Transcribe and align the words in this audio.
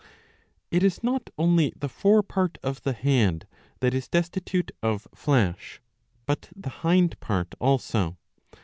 It 0.71 0.81
is 0.81 1.03
not 1.03 1.29
only 1.37 1.71
the 1.75 1.87
fore 1.87 2.23
part 2.23 2.57
of 2.63 2.81
the 2.81 2.93
head 2.93 3.47
that 3.81 3.93
is 3.93 4.07
destitute 4.07 4.71
of 4.81 5.07
flesh, 5.13 5.79
but 6.25 6.49
the 6.55 6.69
hind 6.81 7.19
part 7.19 7.53
also. 7.59 8.17